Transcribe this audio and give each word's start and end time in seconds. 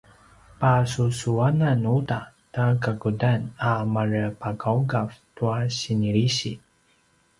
pasusuanan 0.59 1.81
uta 1.97 2.19
ta 2.53 2.65
kakudan 2.83 3.41
a 3.69 3.71
marepagaugav 3.93 5.09
tua 5.35 5.57
sinilisi 5.77 6.51